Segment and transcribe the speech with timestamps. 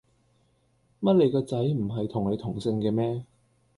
[1.01, 3.23] 乜你個仔唔係同你同姓嘅咩